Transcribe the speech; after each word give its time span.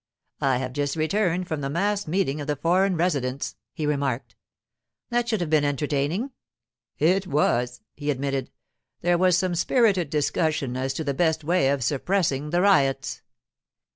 'I 0.41 0.57
have 0.57 0.73
just 0.73 0.95
returned 0.95 1.47
from 1.47 1.61
the 1.61 1.69
mass 1.69 2.07
meeting 2.07 2.41
of 2.41 2.47
the 2.47 2.55
foreign 2.55 2.97
residents,' 2.97 3.55
he 3.71 3.85
remarked. 3.85 4.35
'That 5.11 5.29
should 5.29 5.41
have 5.41 5.49
been 5.51 5.63
entertaining.' 5.63 6.31
'It 6.97 7.27
was,' 7.27 7.81
he 7.93 8.09
admitted. 8.09 8.49
'There 9.01 9.19
was 9.19 9.37
some 9.37 9.53
spirited 9.53 10.09
discussion 10.09 10.75
as 10.75 10.95
to 10.95 11.03
the 11.03 11.13
best 11.13 11.43
way 11.43 11.69
of 11.69 11.83
suppressing 11.83 12.49
the 12.49 12.61
riots. 12.61 13.21